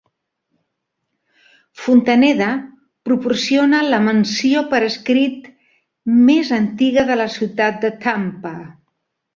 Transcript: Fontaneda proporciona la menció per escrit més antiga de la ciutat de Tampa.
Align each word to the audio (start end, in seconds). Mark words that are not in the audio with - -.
Fontaneda 1.81 2.47
proporciona 3.09 3.83
la 3.93 4.01
menció 4.09 4.67
per 4.73 4.83
escrit 4.89 5.49
més 6.33 6.53
antiga 6.63 7.07
de 7.13 7.21
la 7.25 7.31
ciutat 7.39 7.81
de 7.87 7.95
Tampa. 8.09 8.55